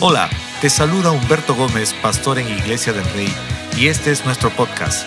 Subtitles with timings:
[0.00, 3.34] Hola, te saluda Humberto Gómez, pastor en Iglesia del Rey,
[3.76, 5.04] y este es nuestro podcast.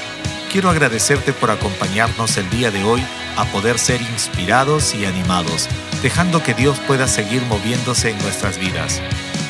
[0.52, 3.02] Quiero agradecerte por acompañarnos el día de hoy
[3.38, 5.70] a poder ser inspirados y animados,
[6.04, 9.02] dejando que Dios pueda seguir moviéndose en nuestras vidas.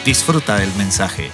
[0.05, 1.31] Disfruta el mensaje.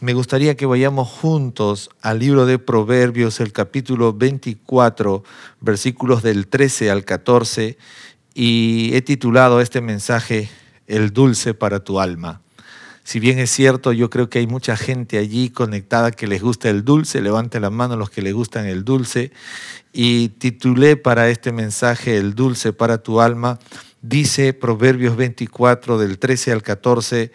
[0.00, 5.22] Me gustaría que vayamos juntos al libro de Proverbios, el capítulo 24,
[5.60, 7.78] versículos del 13 al 14,
[8.34, 10.50] y he titulado este mensaje
[10.90, 12.42] el dulce para tu alma.
[13.04, 16.68] Si bien es cierto, yo creo que hay mucha gente allí conectada que les gusta
[16.68, 19.32] el dulce, levante la mano los que les gustan el dulce,
[19.92, 23.58] y titulé para este mensaje El dulce para tu alma,
[24.02, 27.32] dice Proverbios 24 del 13 al 14,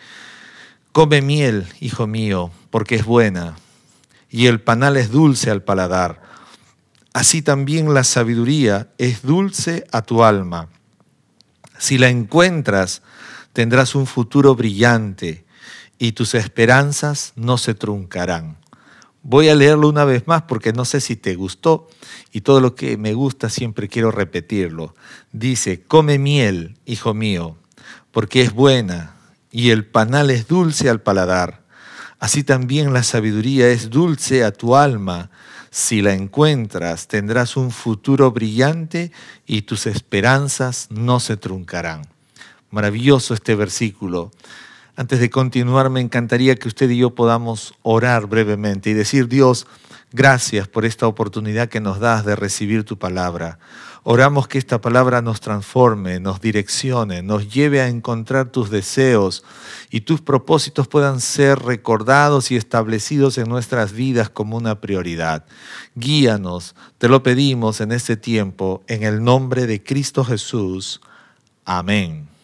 [0.91, 3.57] Come miel, hijo mío, porque es buena,
[4.29, 6.21] y el panal es dulce al paladar.
[7.11, 10.69] Así también la sabiduría es dulce a tu alma.
[11.77, 13.01] Si la encuentras,
[13.55, 15.45] tendrás un futuro brillante
[15.97, 18.57] y tus esperanzas no se truncarán.
[19.23, 21.87] Voy a leerlo una vez más porque no sé si te gustó
[22.33, 24.93] y todo lo que me gusta siempre quiero repetirlo.
[25.31, 27.55] Dice, come miel, hijo mío,
[28.11, 29.15] porque es buena
[29.51, 31.63] y el panal es dulce al paladar.
[32.19, 35.31] Así también la sabiduría es dulce a tu alma.
[35.71, 39.13] Si la encuentras, tendrás un futuro brillante
[39.47, 42.14] y tus esperanzas no se truncarán.
[42.71, 44.31] Maravilloso este versículo.
[44.97, 49.67] Antes de continuar, me encantaría que usted y yo podamos orar brevemente y decir, Dios,
[50.13, 53.59] gracias por esta oportunidad que nos das de recibir tu palabra.
[54.07, 59.43] Oramos que esta palabra nos transforme, nos direccione, nos lleve a encontrar tus deseos
[59.89, 65.43] y tus propósitos puedan ser recordados y establecidos en nuestras vidas como una prioridad.
[65.95, 71.01] Guíanos, te lo pedimos en este tiempo, en el nombre de Cristo Jesús.
[71.65, 72.34] Amén.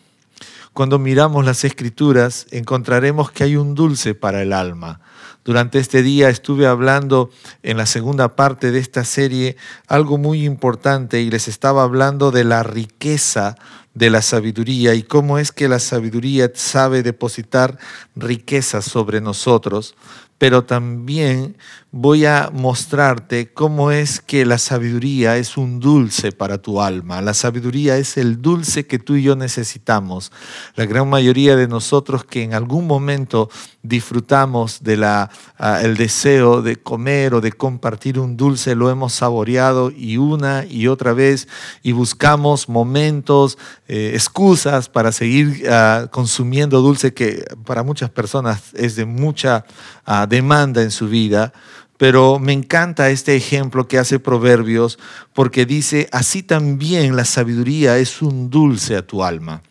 [0.73, 5.01] Cuando miramos las escrituras encontraremos que hay un dulce para el alma.
[5.43, 7.29] Durante este día estuve hablando
[7.61, 9.57] en la segunda parte de esta serie
[9.87, 13.57] algo muy importante y les estaba hablando de la riqueza
[13.93, 17.77] de la sabiduría y cómo es que la sabiduría sabe depositar
[18.15, 19.95] riqueza sobre nosotros,
[20.41, 21.55] pero también
[21.91, 27.21] voy a mostrarte cómo es que la sabiduría es un dulce para tu alma.
[27.21, 30.31] La sabiduría es el dulce que tú y yo necesitamos.
[30.75, 33.51] La gran mayoría de nosotros que en algún momento
[33.83, 39.91] disfrutamos de la, ah, deseo de comer o de compartir un dulce, lo hemos saboreado
[39.91, 41.47] y una y otra vez
[41.81, 48.95] y buscamos momentos, eh, excusas para seguir ah, consumiendo dulce que para muchas personas es
[48.95, 49.65] de mucha
[50.05, 51.53] ah, demanda en su vida
[52.01, 54.97] pero me encanta este ejemplo que hace Proverbios
[55.33, 59.61] porque dice, así también la sabiduría es un dulce a tu alma.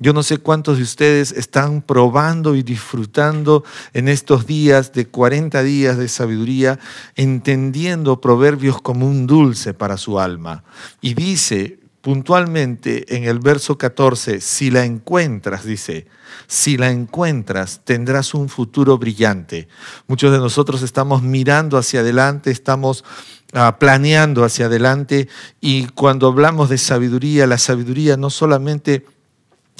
[0.00, 5.62] Yo no sé cuántos de ustedes están probando y disfrutando en estos días de 40
[5.64, 6.78] días de sabiduría,
[7.16, 10.62] entendiendo proverbios como un dulce para su alma.
[11.00, 16.06] Y dice puntualmente en el verso 14, si la encuentras, dice,
[16.46, 19.68] si la encuentras, tendrás un futuro brillante.
[20.06, 23.04] Muchos de nosotros estamos mirando hacia adelante, estamos
[23.52, 25.28] ah, planeando hacia adelante
[25.60, 29.04] y cuando hablamos de sabiduría, la sabiduría no solamente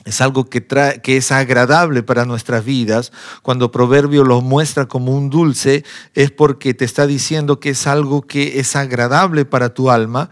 [0.08, 0.66] es algo que,
[1.02, 3.12] que es agradable para nuestras vidas.
[3.42, 8.22] Cuando Proverbio lo muestra como un dulce, es porque te está diciendo que es algo
[8.22, 10.30] que es agradable para tu alma,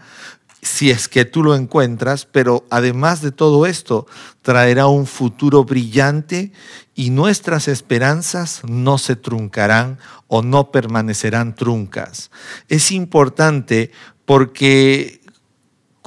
[0.63, 4.07] si es que tú lo encuentras, pero además de todo esto,
[4.41, 6.51] traerá un futuro brillante
[6.95, 12.31] y nuestras esperanzas no se truncarán o no permanecerán truncas.
[12.67, 13.91] Es importante
[14.25, 15.21] porque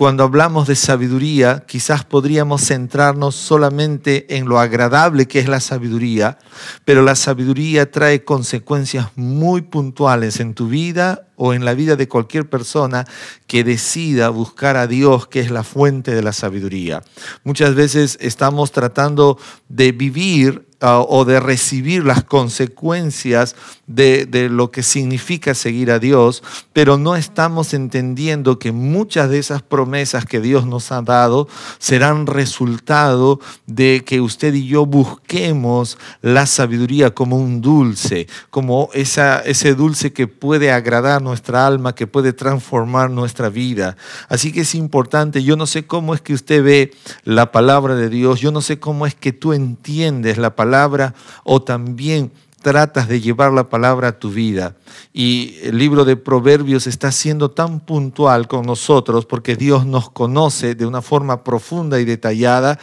[0.00, 6.38] cuando hablamos de sabiduría, quizás podríamos centrarnos solamente en lo agradable que es la sabiduría,
[6.87, 12.06] pero la sabiduría trae consecuencias muy puntuales en tu vida o en la vida de
[12.06, 13.06] cualquier persona
[13.47, 17.03] que decida buscar a Dios, que es la fuente de la sabiduría.
[17.45, 19.39] Muchas veces estamos tratando
[19.71, 23.55] de vivir Ah, o de recibir las consecuencias
[23.87, 26.43] de, lo que significa seguir a Dios,
[26.73, 31.49] pero no estamos entendiendo que muchas de esas promesas que Dios nos ha dado
[31.79, 39.75] serán resultado de que usted y yo busquemos la sabiduría como un dulce, como ese
[39.75, 43.97] dulce que puede agradar nuestra alma, que puede transformar nuestra vida.
[44.29, 46.93] Así que es importante, yo no sé cómo es que usted ve
[47.25, 51.62] la palabra de Dios, yo no sé cómo es que tú entiendes la palabra o
[51.62, 54.77] también tratas de llevar la palabra a tu vida.
[55.12, 60.75] Y el libro de Proverbios está siendo tan puntual con nosotros porque Dios nos conoce
[60.75, 62.79] de una forma profunda y detallada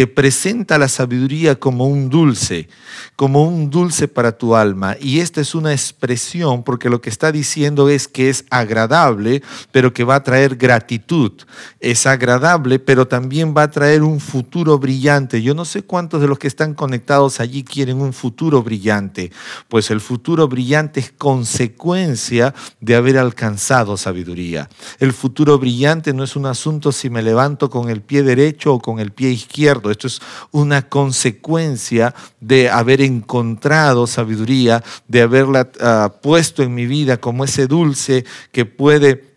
[0.00, 2.70] que presenta la sabiduría como un dulce,
[3.16, 4.96] como un dulce para tu alma.
[4.98, 9.42] Y esta es una expresión porque lo que está diciendo es que es agradable,
[9.72, 11.32] pero que va a traer gratitud.
[11.80, 15.42] Es agradable, pero también va a traer un futuro brillante.
[15.42, 19.30] Yo no sé cuántos de los que están conectados allí quieren un futuro brillante,
[19.68, 24.70] pues el futuro brillante es consecuencia de haber alcanzado sabiduría.
[24.98, 28.80] El futuro brillante no es un asunto si me levanto con el pie derecho o
[28.80, 29.89] con el pie izquierdo.
[29.90, 30.20] Esto es
[30.50, 37.66] una consecuencia de haber encontrado sabiduría, de haberla ah, puesto en mi vida como ese
[37.66, 39.29] dulce que puede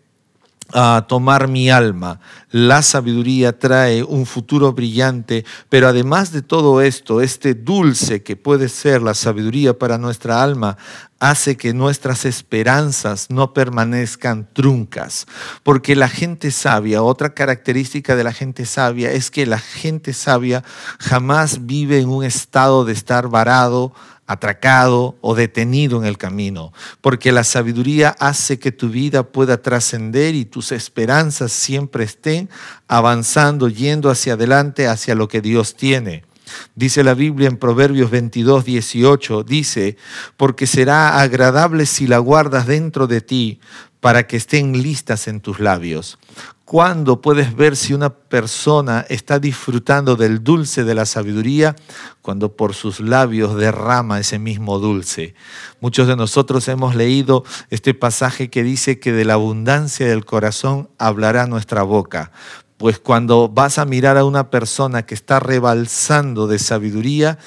[0.74, 2.18] a tomar mi alma.
[2.50, 8.68] La sabiduría trae un futuro brillante, pero además de todo esto, este dulce que puede
[8.68, 10.76] ser la sabiduría para nuestra alma,
[11.20, 15.26] hace que nuestras esperanzas no permanezcan truncas.
[15.62, 20.64] Porque la gente sabia, otra característica de la gente sabia es que la gente sabia
[20.98, 23.94] jamás vive en un estado de estar varado,
[24.26, 30.34] atracado o detenido en el camino, porque la sabiduría hace que tu vida pueda trascender
[30.34, 32.48] y tus esperanzas siempre estén
[32.88, 36.24] avanzando, yendo hacia adelante, hacia lo que Dios tiene.
[36.74, 39.96] Dice la Biblia en Proverbios 22, 18, dice,
[40.36, 43.60] porque será agradable si la guardas dentro de ti
[44.04, 46.18] para que estén listas en tus labios.
[46.66, 51.74] ¿Cuándo puedes ver si una persona está disfrutando del dulce de la sabiduría?
[52.20, 55.34] Cuando por sus labios derrama ese mismo dulce.
[55.80, 60.90] Muchos de nosotros hemos leído este pasaje que dice que de la abundancia del corazón
[60.98, 62.30] hablará nuestra boca.
[62.76, 67.38] Pues cuando vas a mirar a una persona que está rebalsando de sabiduría,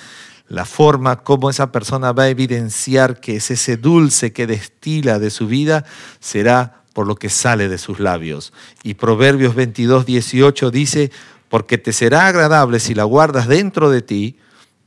[0.50, 5.30] la forma como esa persona va a evidenciar que es ese dulce que destila de
[5.30, 5.86] su vida
[6.20, 8.54] será por lo que sale de sus labios.
[8.84, 11.12] Y Proverbios 22, 18 dice,
[11.50, 14.38] porque te será agradable si la guardas dentro de ti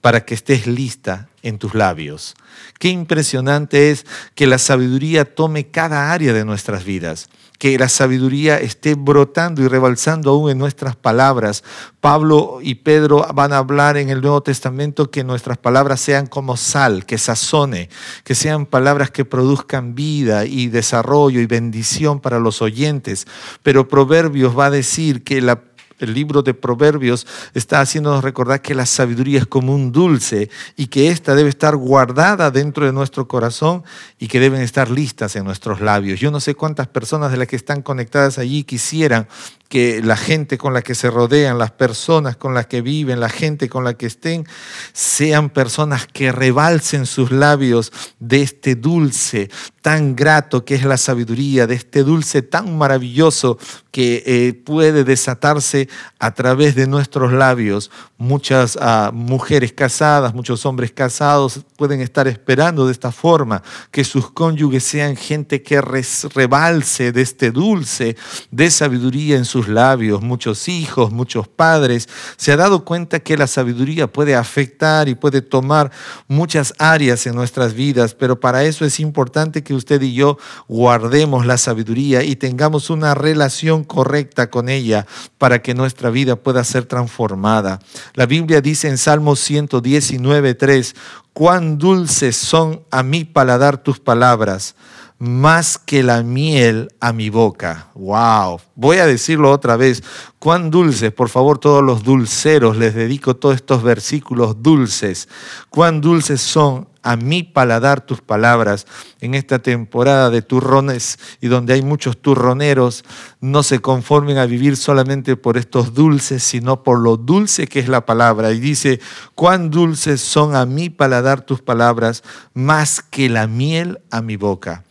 [0.01, 2.34] para que estés lista en tus labios.
[2.78, 7.28] Qué impresionante es que la sabiduría tome cada área de nuestras vidas
[7.60, 11.62] que la sabiduría esté brotando y rebalsando aún en nuestras palabras.
[12.00, 16.56] Pablo y Pedro van a hablar en el Nuevo Testamento que nuestras palabras sean como
[16.56, 17.90] sal, que sazone,
[18.25, 23.26] que sean palabras que produzcan vida y desarrollo y bendición para los oyentes.
[23.62, 25.60] Pero Proverbios va a decir que la
[26.00, 30.87] el libro de Proverbios está haciéndonos recordar que la sabiduría es como un dulce y
[30.87, 33.85] que ésta debe estar guardada dentro de nuestro corazón
[34.19, 36.20] y que deben estar listas en nuestros labios.
[36.20, 39.29] Yo no sé cuántas personas de las que están conectadas allí quisieran
[39.70, 43.28] que la gente con la que se rodean, las personas con las que viven, la
[43.28, 44.44] gente con la que estén,
[44.93, 49.49] sean personas que rebalsen sus labios de este dulce
[49.81, 53.58] tan grato que es la sabiduría, de este dulce tan maravilloso
[53.90, 55.88] que eh, puede desatarse
[56.19, 57.90] a través de nuestros labios.
[58.19, 64.31] Muchas ah, mujeres casadas, muchos hombres casados pueden estar esperando de esta forma, que sus
[64.31, 68.16] cónyuges sean gente que rebalse de este dulce
[68.50, 70.23] de sabiduría en sus labios.
[70.23, 75.43] Muchos hijos, muchos padres se ha dado cuenta que la sabiduría puede afectar y puede
[75.43, 75.91] tomar
[76.29, 81.47] muchas áreas en nuestras vidas, pero para eso es importante que usted y yo guardemos
[81.47, 85.07] la sabiduría y tengamos una relación correcta con ella
[85.39, 87.81] para que nuestra vida pueda ser transformada.
[88.15, 90.95] La Biblia dice en Salmo 119, 3,
[91.33, 94.75] cuán dulces son a mi paladar tus palabras
[95.21, 97.89] más que la miel a mi boca.
[97.95, 98.59] Wow.
[98.75, 100.03] Voy a decirlo otra vez.
[100.39, 105.29] Cuán dulces, por favor, todos los dulceros, les dedico todos estos versículos dulces.
[105.69, 108.87] Cuán dulces son a mi paladar tus palabras
[109.21, 113.05] en esta temporada de turrones y donde hay muchos turroneros,
[113.43, 117.89] no se conformen a vivir solamente por estos dulces, sino por lo dulce que es
[117.89, 118.53] la palabra.
[118.53, 119.00] Y dice,
[119.35, 122.23] cuán dulces son a mi paladar tus palabras,
[122.55, 124.85] más que la miel a mi boca.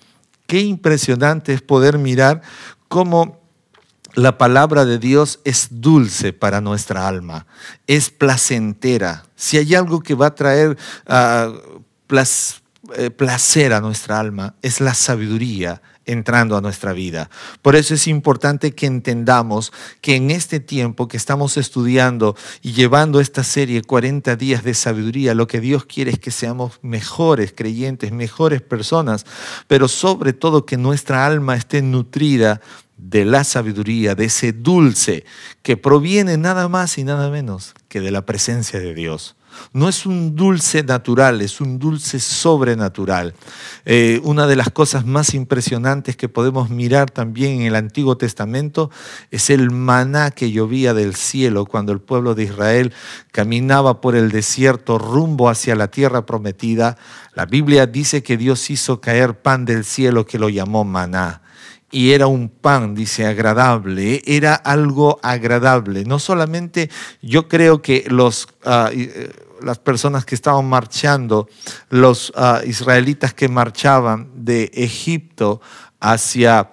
[0.50, 2.42] Qué impresionante es poder mirar
[2.88, 3.40] cómo
[4.16, 7.46] la palabra de Dios es dulce para nuestra alma,
[7.86, 9.26] es placentera.
[9.36, 10.76] Si hay algo que va a traer
[11.08, 11.54] uh,
[12.96, 17.30] eh, placer a nuestra alma es la sabiduría entrando a nuestra vida.
[17.62, 23.20] Por eso es importante que entendamos que en este tiempo que estamos estudiando y llevando
[23.20, 28.12] esta serie 40 días de sabiduría, lo que Dios quiere es que seamos mejores creyentes,
[28.12, 29.26] mejores personas,
[29.68, 32.62] pero sobre todo que nuestra alma esté nutrida
[32.98, 35.24] de la sabiduría, de ese dulce
[35.64, 39.36] que proviene nada más y nada menos que de la presencia de Dios.
[39.74, 43.34] No es un dulce natural, es un dulce sobrenatural.
[43.86, 48.90] Eh, una de las cosas más impresionantes que podemos mirar también en el Antiguo Testamento
[49.32, 52.94] es el maná que llovía del cielo cuando el pueblo de Israel
[53.32, 56.98] caminaba por el desierto rumbo hacia la tierra prometida.
[57.36, 61.42] La Biblia dice que Dios hizo caer pan del cielo que lo llamó maná
[61.92, 66.04] y era un pan, dice, agradable, era algo agradable.
[66.06, 66.90] No solamente
[67.22, 71.48] yo creo que los, ah, eh, las personas que estaban marchando,
[71.90, 75.62] los ah, israelitas que marchaban de Egipto
[76.00, 76.72] hacia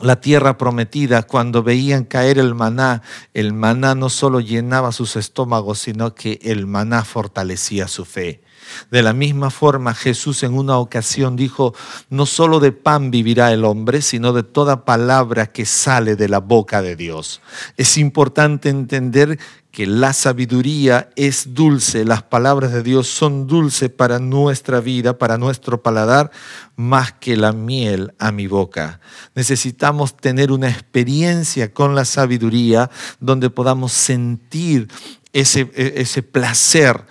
[0.00, 5.78] la tierra prometida, cuando veían caer el maná, el maná no solo llenaba sus estómagos,
[5.78, 8.43] sino que el maná fortalecía su fe.
[8.90, 11.74] De la misma forma, Jesús en una ocasión dijo,
[12.10, 16.40] no solo de pan vivirá el hombre, sino de toda palabra que sale de la
[16.40, 17.40] boca de Dios.
[17.76, 19.38] Es importante entender
[19.74, 25.36] que la sabiduría es dulce, las palabras de Dios son dulces para nuestra vida, para
[25.36, 26.30] nuestro paladar,
[26.76, 29.00] más que la miel a mi boca.
[29.34, 34.86] Necesitamos tener una experiencia con la sabiduría donde podamos sentir
[35.32, 37.04] ese, e, ese placer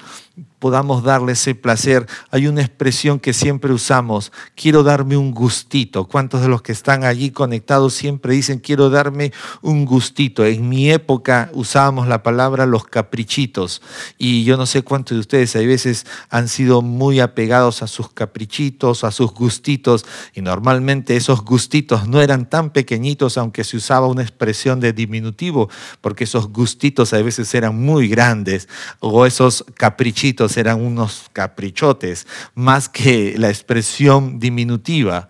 [0.63, 2.07] podamos darle ese placer.
[2.31, 6.05] Hay una expresión que siempre usamos, quiero darme un gustito.
[6.07, 10.45] ¿Cuántos de los que están allí conectados siempre dicen, quiero darme un gustito?
[10.45, 13.81] En mi época usábamos la palabra los caprichitos
[14.17, 18.13] y yo no sé cuántos de ustedes a veces han sido muy apegados a sus
[18.13, 24.07] caprichitos, a sus gustitos y normalmente esos gustitos no eran tan pequeñitos aunque se usaba
[24.07, 28.69] una expresión de diminutivo porque esos gustitos a veces eran muy grandes
[29.01, 35.29] o esos caprichitos eran unos caprichotes, más que la expresión diminutiva.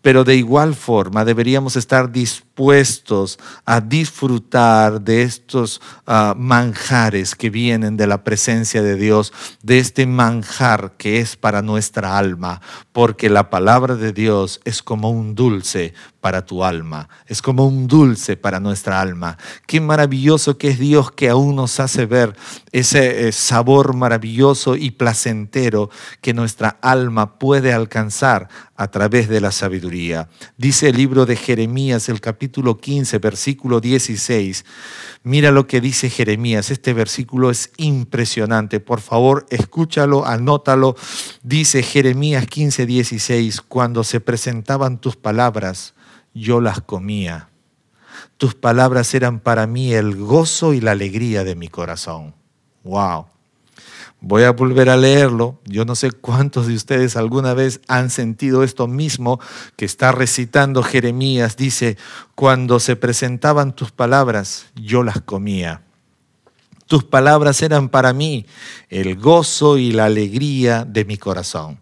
[0.00, 2.51] Pero de igual forma deberíamos estar dispuestos
[3.64, 10.06] a disfrutar de estos ah, manjares que vienen de la presencia de Dios, de este
[10.06, 12.60] manjar que es para nuestra alma,
[12.92, 17.88] porque la palabra de Dios es como un dulce para tu alma, es como un
[17.88, 19.36] dulce para nuestra alma.
[19.66, 22.36] Qué maravilloso que es Dios que aún nos hace ver
[22.70, 25.90] ese eh, sabor maravilloso y placentero
[26.20, 30.28] que nuestra alma puede alcanzar a través de la sabiduría.
[30.56, 34.64] Dice el libro de Jeremías, el capítulo 15, versículo 16.
[35.22, 36.70] Mira lo que dice Jeremías.
[36.70, 38.80] Este versículo es impresionante.
[38.80, 40.96] Por favor, escúchalo, anótalo.
[41.42, 45.94] Dice Jeremías 15, 16, cuando se presentaban tus palabras,
[46.34, 47.48] yo las comía.
[48.36, 52.34] Tus palabras eran para mí el gozo y la alegría de mi corazón.
[52.84, 53.31] Wow.
[54.24, 55.58] Voy a volver a leerlo.
[55.64, 59.40] Yo no sé cuántos de ustedes alguna vez han sentido esto mismo
[59.74, 61.56] que está recitando Jeremías.
[61.56, 61.96] Dice,
[62.36, 65.82] cuando se presentaban tus palabras, yo las comía.
[66.86, 68.46] Tus palabras eran para mí
[68.90, 71.80] el gozo y la alegría de mi corazón.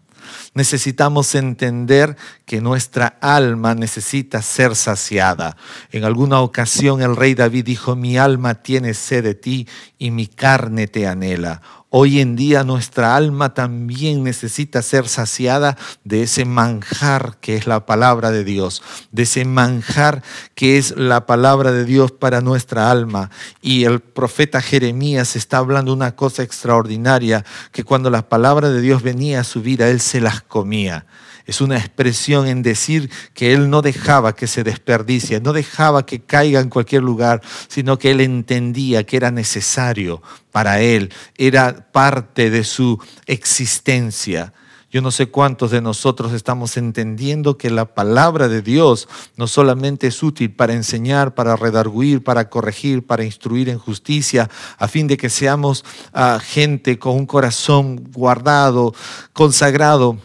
[0.53, 5.57] Necesitamos entender que nuestra alma necesita ser saciada.
[5.91, 9.67] En alguna ocasión el rey David dijo, mi alma tiene sed de ti
[9.99, 11.61] y mi carne te anhela.
[11.93, 17.85] Hoy en día nuestra alma también necesita ser saciada de ese manjar que es la
[17.85, 18.81] palabra de Dios,
[19.11, 20.23] de ese manjar
[20.55, 23.29] que es la palabra de Dios para nuestra alma.
[23.61, 27.43] Y el profeta Jeremías está hablando una cosa extraordinaria,
[27.73, 31.05] que cuando la palabra de Dios venía a su vida, él se las comía.
[31.51, 36.21] Es una expresión en decir que Él no dejaba que se desperdicie, no dejaba que
[36.21, 40.21] caiga en cualquier lugar, sino que Él entendía que era necesario
[40.53, 44.53] para Él, era parte de su existencia.
[44.89, 50.07] Yo no sé cuántos de nosotros estamos entendiendo que la palabra de Dios no solamente
[50.07, 55.17] es útil para enseñar, para redarguir, para corregir, para instruir en justicia, a fin de
[55.17, 58.93] que seamos ah, gente con un corazón guardado,
[59.33, 60.17] consagrado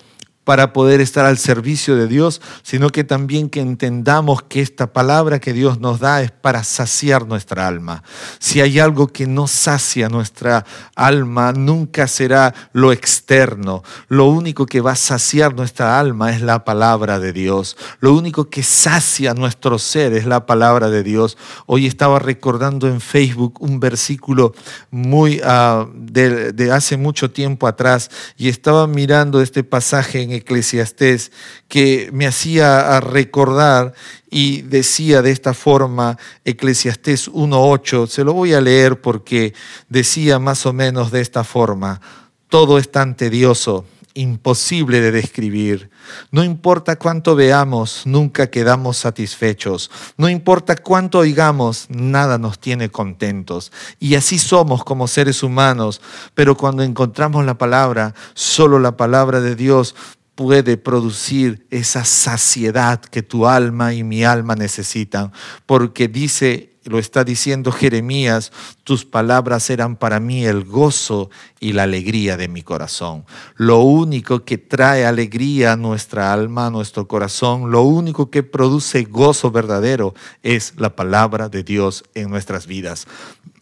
[0.47, 5.41] para poder estar al servicio de Dios, sino que también que entendamos que esta palabra
[5.41, 8.05] que Dios nos da es para saciar nuestra alma.
[8.39, 13.83] Si hay algo que no sacia nuestra alma, nunca será lo externo.
[14.07, 17.77] Lo único que va a saciar nuestra alma es la palabra de Dios.
[17.99, 21.37] Lo único que sacia nuestro ser es la palabra de Dios.
[21.67, 24.55] Hoy estaba recordando en Facebook un versículo
[24.93, 31.33] muy uh, de, de hace mucho tiempo atrás y estaba mirando este pasaje en Eclesiastés
[31.69, 33.95] que me hacía recordar
[34.31, 39.55] y decía de esta forma Eclesiastés 1.8, se lo voy a leer porque
[39.89, 42.01] decía más o menos de esta forma,
[42.49, 43.85] todo es tan tedioso
[44.17, 45.91] imposible de describir.
[46.31, 49.91] No importa cuánto veamos, nunca quedamos satisfechos.
[50.17, 53.73] No importa cuánto oigamos, nada nos tiene contentos.
[54.01, 56.01] Y así somos como seres humanos.
[56.35, 59.95] Pero cuando encontramos la palabra, solo la palabra de Dios
[60.37, 65.33] puede producir esa saciedad que tu alma y mi alma necesitan,
[65.67, 68.53] porque dice lo está diciendo Jeremías,
[68.85, 73.25] tus palabras eran para mí el gozo y la alegría de mi corazón.
[73.57, 79.03] Lo único que trae alegría a nuestra alma, a nuestro corazón, lo único que produce
[79.03, 83.07] gozo verdadero es la palabra de Dios en nuestras vidas.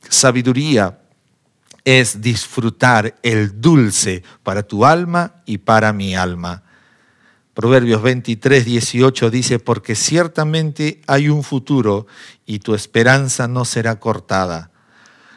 [0.09, 1.04] Sabiduría
[1.85, 6.63] es disfrutar el dulce para tu alma y para mi alma.
[7.53, 12.07] Proverbios 23, 18 dice, porque ciertamente hay un futuro
[12.47, 14.71] y tu esperanza no será cortada.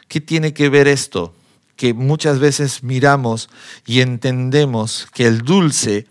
[0.08, 1.34] ¿Qué tiene que ver esto?
[1.76, 3.48] Que muchas veces miramos
[3.86, 6.06] y entendemos que el dulce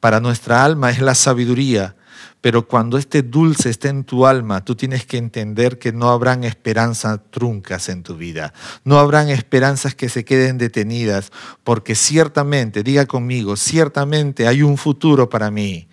[0.00, 1.96] para nuestra alma es la sabiduría,
[2.44, 6.44] pero cuando este dulce esté en tu alma, tú tienes que entender que no habrán
[6.44, 8.52] esperanzas truncas en tu vida.
[8.84, 11.32] No habrán esperanzas que se queden detenidas,
[11.62, 15.88] porque ciertamente, diga conmigo, ciertamente hay un futuro para mí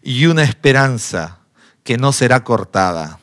[0.00, 1.40] y una esperanza
[1.82, 3.18] que no será cortada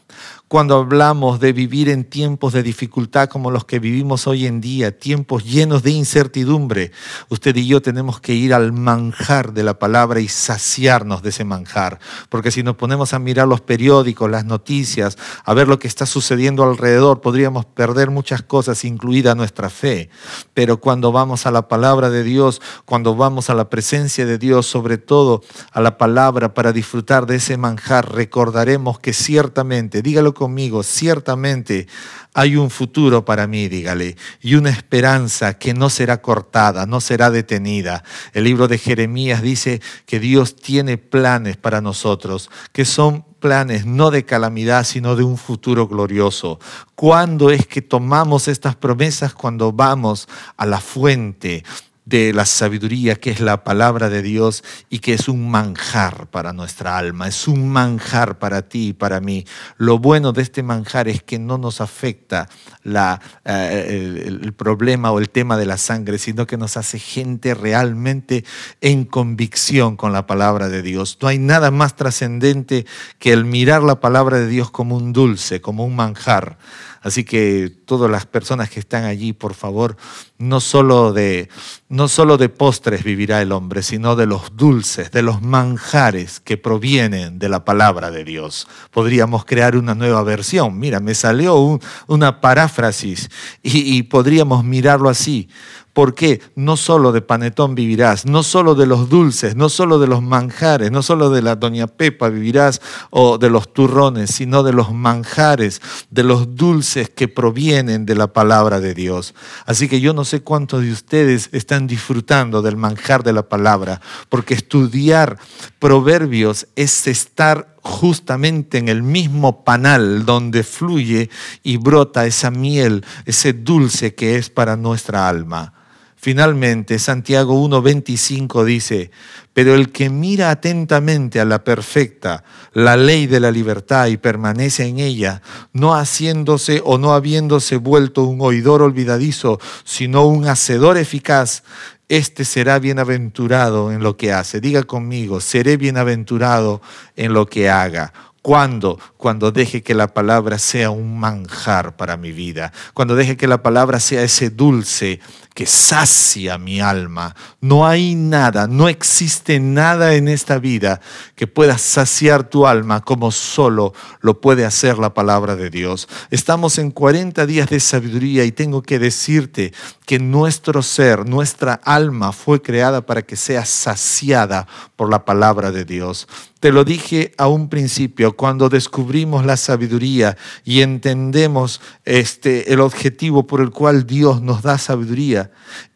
[0.47, 4.95] cuando hablamos de vivir en tiempos de dificultad como los que vivimos hoy en día,
[4.95, 6.91] tiempos llenos de incertidumbre,
[7.29, 11.43] usted y yo tenemos que ir al manjar de la palabra y saciarnos de ese
[11.43, 12.00] manjar.
[12.29, 16.05] Porque si nos ponemos a mirar los periódicos, las noticias, a ver lo que está
[16.05, 20.12] sucediendo alrededor, podríamos perder muchas cosas, incluida nuestra fe.
[20.53, 24.67] Pero cuando vamos a la palabra de Dios, cuando vamos a la presencia de Dios,
[24.67, 30.83] sobre todo a la palabra para disfrutar de ese manjar, recordaremos que ciertamente, dígalo conmigo,
[30.83, 31.88] ciertamente
[32.33, 37.31] hay un futuro para mí, dígale, y una esperanza que no será cortada, no será
[37.31, 38.03] detenida.
[38.33, 44.12] El libro de Jeremías dice que Dios tiene planes para nosotros, que son planes no
[44.12, 46.59] de calamidad, sino de un futuro glorioso.
[46.95, 49.33] ¿Cuándo es que tomamos estas promesas?
[49.33, 51.63] Cuando vamos a la fuente
[52.05, 56.51] de la sabiduría que es la palabra de Dios y que es un manjar para
[56.51, 59.45] nuestra alma, es un manjar para ti y para mí.
[59.77, 62.50] Lo bueno de este manjar es que no nos afecta
[62.83, 67.00] la, eh, el, el, problema o el tema de la sangre, sino que nos hace
[67.00, 68.43] gente realmente
[68.81, 71.17] en convicción con la palabra de Dios.
[71.21, 72.86] No hay nada más trascendente
[73.19, 76.58] que el mirar la palabra de Dios como un dulce, como un manjar.
[77.03, 79.97] Así que todas las personas que están allí, por favor,
[80.37, 81.49] no solo de,
[81.89, 86.57] no solo de postres vivirá el hombre, sino de los dulces, de los manjares que
[86.57, 88.67] provienen de la palabra de Dios.
[88.89, 90.79] Podríamos crear una nueva versión.
[90.79, 93.29] Mira, me salió una paráfrasis
[93.61, 95.49] y, y podríamos mirarlo así.
[95.93, 96.41] ¿Por qué?
[96.56, 100.91] No solo de panetón vivirás, no solo de los dulces, no solo de los manjares,
[100.91, 105.84] no solo de la doña Pepa vivirás o de los turrones, sino de los manjares,
[106.10, 109.36] de los dulces que provienen de la palabra de Dios.
[109.67, 114.01] Así que yo no sé cuántos de ustedes están disfrutando del manjar de la palabra,
[114.29, 115.38] porque estudiar
[115.77, 121.29] proverbios es estar justamente en el mismo panal donde fluye
[121.62, 125.83] y brota esa miel, ese dulce que es para nuestra alma.
[126.23, 129.12] Finalmente, Santiago 1.25 dice,
[129.51, 134.86] pero el que mira atentamente a la perfecta, la ley de la libertad y permanece
[134.86, 135.41] en ella,
[135.73, 141.63] no haciéndose o no habiéndose vuelto un oidor olvidadizo, sino un hacedor eficaz,
[142.07, 144.62] este será bienaventurado en lo que hace.
[144.62, 146.81] Diga conmigo, seré bienaventurado
[147.17, 148.13] en lo que haga.
[148.43, 148.99] ¿Cuándo?
[149.15, 152.73] Cuando deje que la palabra sea un manjar para mi vida.
[152.93, 155.21] Cuando deje que la palabra sea ese dulce
[155.53, 157.35] que sacia mi alma.
[157.61, 160.99] No hay nada, no existe nada en esta vida
[161.35, 166.07] que pueda saciar tu alma como solo lo puede hacer la palabra de Dios.
[166.31, 169.73] Estamos en 40 días de sabiduría y tengo que decirte
[170.05, 175.85] que nuestro ser, nuestra alma fue creada para que sea saciada por la palabra de
[175.85, 176.27] Dios.
[176.59, 183.45] Te lo dije a un principio, cuando descubrimos la sabiduría y entendemos este, el objetivo
[183.45, 185.42] por el cual Dios nos da sabiduría,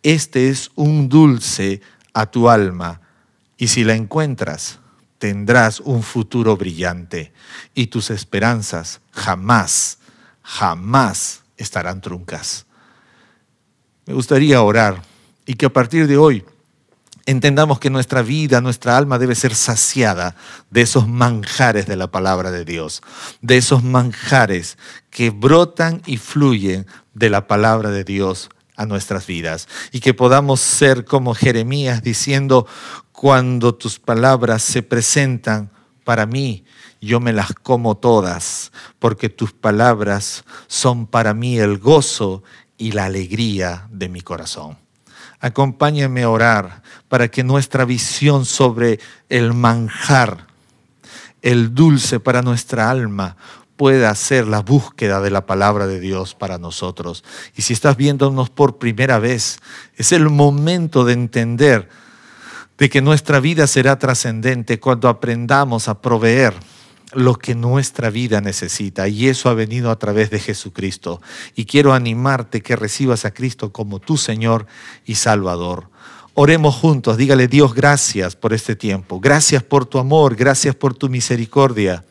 [0.04, 1.82] este es un dulce
[2.14, 3.02] a tu alma.
[3.58, 4.80] Y si la encuentras,
[5.18, 7.34] tendrás un futuro brillante
[7.74, 10.00] y tus esperanzas jamás,
[10.44, 12.66] jamás estarán truncas.
[14.06, 15.02] Me gustaría orar
[15.46, 16.46] y que a partir de hoy
[17.26, 20.36] entendamos que nuestra vida, nuestra alma debe ser saciada
[20.70, 23.02] de esos manjares de la palabra de Dios,
[23.42, 24.78] de esos manjares
[25.10, 30.62] que brotan y fluyen de la palabra de Dios a nuestras vidas y que podamos
[30.62, 32.66] ser como Jeremías diciendo,
[33.12, 35.72] cuando tus palabras se presentan
[36.06, 36.64] para mí,
[37.02, 42.44] yo me las como todas, porque tus palabras son para mí el gozo
[42.78, 44.78] y la alegría de mi corazón.
[45.40, 50.48] Acompáñame a orar para que nuestra visión sobre el manjar,
[51.42, 53.38] el dulce para nuestra alma,
[53.78, 57.24] pueda ser la búsqueda de la palabra de Dios para nosotros.
[57.56, 59.60] Y si estás viéndonos por primera vez,
[59.96, 61.88] es el momento de entender
[62.78, 66.54] de que nuestra vida será trascendente cuando aprendamos a proveer
[67.14, 71.22] lo que nuestra vida necesita y eso ha venido a través de Jesucristo.
[71.56, 74.68] Y quiero animarte que recibas a Cristo como tu Señor
[75.06, 75.90] y Salvador.
[76.34, 81.10] Oremos juntos, dígale Dios gracias por este tiempo, gracias por tu amor, gracias por tu
[81.10, 82.04] misericordia.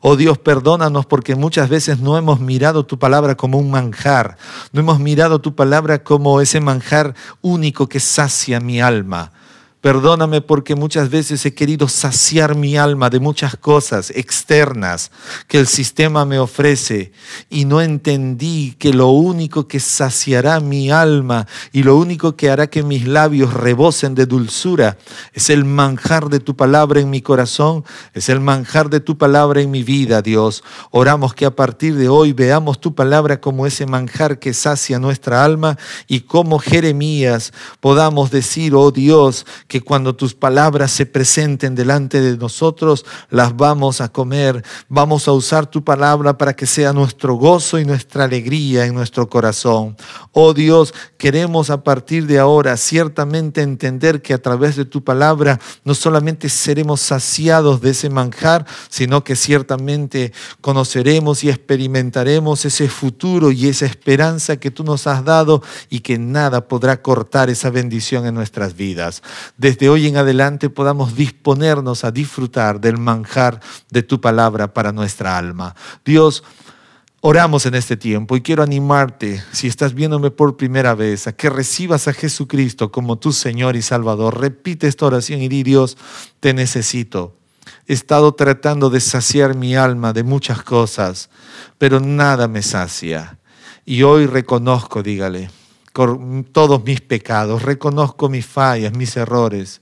[0.00, 4.36] Oh Dios, perdónanos porque muchas veces no hemos mirado tu palabra como un manjar,
[4.72, 9.32] no hemos mirado tu palabra como ese manjar único que sacia mi alma.
[9.80, 15.12] Perdóname porque muchas veces he querido saciar mi alma de muchas cosas externas
[15.46, 17.12] que el sistema me ofrece
[17.48, 22.66] y no entendí que lo único que saciará mi alma y lo único que hará
[22.66, 24.98] que mis labios rebosen de dulzura
[25.32, 29.60] es el manjar de tu palabra en mi corazón, es el manjar de tu palabra
[29.60, 30.64] en mi vida, Dios.
[30.90, 35.44] Oramos que a partir de hoy veamos tu palabra como ese manjar que sacia nuestra
[35.44, 42.22] alma y como Jeremías podamos decir, oh Dios, que cuando tus palabras se presenten delante
[42.22, 44.64] de nosotros, las vamos a comer.
[44.88, 49.28] Vamos a usar tu palabra para que sea nuestro gozo y nuestra alegría en nuestro
[49.28, 49.94] corazón.
[50.32, 55.60] Oh Dios, queremos a partir de ahora ciertamente entender que a través de tu palabra
[55.84, 63.52] no solamente seremos saciados de ese manjar, sino que ciertamente conoceremos y experimentaremos ese futuro
[63.52, 68.24] y esa esperanza que tú nos has dado y que nada podrá cortar esa bendición
[68.24, 69.22] en nuestras vidas
[69.58, 75.36] desde hoy en adelante podamos disponernos a disfrutar del manjar de tu palabra para nuestra
[75.36, 75.74] alma.
[76.04, 76.42] Dios,
[77.20, 81.50] Oramos en este tiempo y quiero animarte, si estás viéndome por primera vez, a que
[81.50, 84.40] recibas a Jesucristo como tu Señor y Salvador.
[84.40, 85.96] Repite esta oración y di, Dios,
[86.38, 87.34] te necesito.
[87.88, 91.28] He estado tratando de saciar mi alma de muchas cosas,
[91.76, 93.36] pero nada me sacia.
[93.84, 95.50] Y hoy reconozco, dígale,
[96.52, 99.80] todos mis pecados, reconozco mis fallas, mis errores.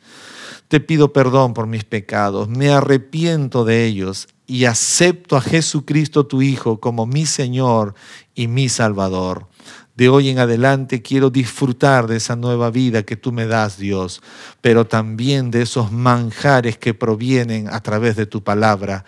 [0.68, 6.42] Te pido perdón por mis pecados, me arrepiento de ellos y acepto a Jesucristo tu
[6.42, 7.94] Hijo como mi Señor
[8.34, 9.48] y mi Salvador.
[9.94, 14.22] De hoy en adelante quiero disfrutar de esa nueva vida que tú me das, Dios,
[14.60, 19.04] pero también de esos manjares que provienen a través de tu palabra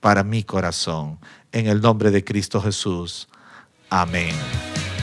[0.00, 1.18] para mi corazón.
[1.52, 3.28] En el nombre de Cristo Jesús.
[3.90, 4.34] Amén.